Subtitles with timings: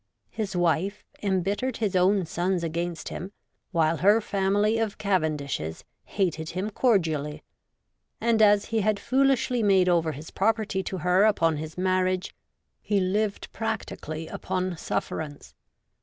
[0.31, 3.31] His wife embittered his own sons against him,
[3.71, 7.43] while her family of Cavendishes hated him cordially,
[8.19, 12.33] and, as he had foolishly made over his property to her upon his marriage,
[12.81, 15.53] he lived practi cally upon sufferance.